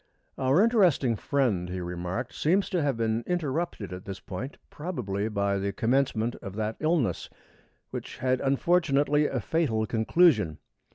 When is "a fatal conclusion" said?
9.27-10.57